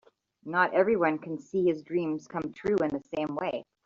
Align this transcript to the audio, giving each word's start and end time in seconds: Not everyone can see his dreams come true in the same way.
Not 0.45 0.73
everyone 0.73 1.19
can 1.19 1.37
see 1.37 1.63
his 1.65 1.83
dreams 1.83 2.27
come 2.27 2.51
true 2.53 2.77
in 2.77 2.87
the 2.87 3.03
same 3.15 3.35
way. 3.35 3.67